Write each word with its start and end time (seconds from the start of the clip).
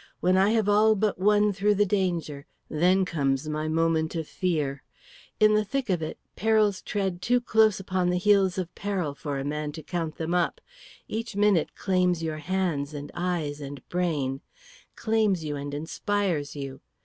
"When 0.19 0.35
I 0.35 0.49
have 0.49 0.67
all 0.67 0.95
but 0.95 1.19
won 1.19 1.53
through 1.53 1.75
the 1.75 1.85
danger, 1.85 2.47
then 2.71 3.05
comes 3.05 3.47
my 3.47 3.67
moment 3.67 4.15
of 4.15 4.27
fear. 4.27 4.81
In 5.39 5.53
the 5.53 5.63
thick 5.63 5.91
of 5.91 6.01
it, 6.01 6.17
perils 6.35 6.81
tread 6.81 7.21
too 7.21 7.39
close 7.39 7.79
upon 7.79 8.09
the 8.09 8.17
heels 8.17 8.57
of 8.57 8.73
peril 8.73 9.13
for 9.13 9.37
a 9.37 9.45
man 9.45 9.71
to 9.73 9.83
count 9.83 10.15
them 10.17 10.33
up. 10.33 10.59
Each 11.07 11.35
minute 11.35 11.75
claims 11.75 12.23
your 12.23 12.39
hands 12.39 12.95
and 12.95 13.11
eyes 13.13 13.61
and 13.61 13.87
brain, 13.89 14.41
claims 14.95 15.43
you 15.43 15.55
and 15.55 15.71
inspires 15.71 16.55
you. 16.55 16.81